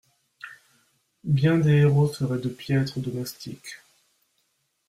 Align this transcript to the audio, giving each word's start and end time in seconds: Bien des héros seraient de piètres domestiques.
Bien 1.25 1.59
des 1.59 1.73
héros 1.73 2.11
seraient 2.11 2.39
de 2.39 2.49
piètres 2.49 2.99
domestiques. 2.99 3.77